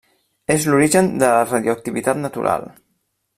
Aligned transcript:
És 0.53 0.63
l'origen 0.69 1.09
de 1.23 1.29
la 1.33 1.43
radioactivitat 1.51 2.21
natural. 2.25 2.67